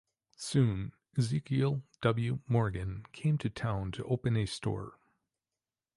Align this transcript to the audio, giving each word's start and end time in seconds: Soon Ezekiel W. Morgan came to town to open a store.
Soon 0.37 0.93
Ezekiel 1.15 1.83
W. 2.01 2.39
Morgan 2.47 3.05
came 3.11 3.37
to 3.37 3.51
town 3.51 3.91
to 3.91 4.03
open 4.05 4.35
a 4.35 4.47
store. 4.47 4.97